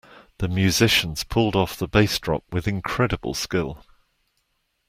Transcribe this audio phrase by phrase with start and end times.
[0.39, 3.85] The musicians pulled off the bass drop with incredible skill.